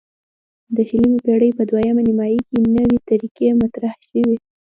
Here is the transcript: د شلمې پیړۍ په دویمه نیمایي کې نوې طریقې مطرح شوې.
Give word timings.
د 0.75 0.77
شلمې 0.89 1.19
پیړۍ 1.25 1.51
په 1.57 1.63
دویمه 1.69 2.01
نیمایي 2.07 2.39
کې 2.47 2.57
نوې 2.75 2.97
طریقې 3.09 3.47
مطرح 3.61 3.93
شوې. 4.05 4.35